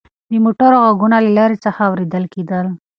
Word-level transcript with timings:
د 0.31 0.33
موټرو 0.45 0.77
غږونه 0.87 1.17
له 1.25 1.31
لرې 1.37 1.57
څخه 1.65 1.79
اورېدل 1.89 2.23
کېدل. 2.33 2.65